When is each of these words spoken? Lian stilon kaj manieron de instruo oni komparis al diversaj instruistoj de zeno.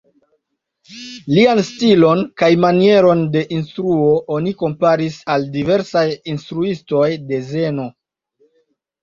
Lian 1.33 1.59
stilon 1.67 2.23
kaj 2.41 2.49
manieron 2.63 3.21
de 3.35 3.43
instruo 3.57 4.09
oni 4.39 4.55
komparis 4.63 5.21
al 5.35 5.47
diversaj 5.59 6.05
instruistoj 6.35 7.05
de 7.29 7.45
zeno. 7.53 7.89